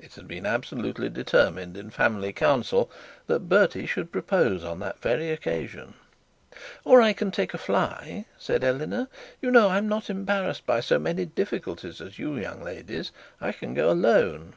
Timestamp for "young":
12.38-12.62